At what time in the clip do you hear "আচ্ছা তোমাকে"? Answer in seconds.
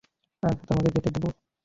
0.43-0.89